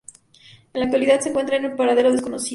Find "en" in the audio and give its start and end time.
0.73-0.79, 1.57-1.75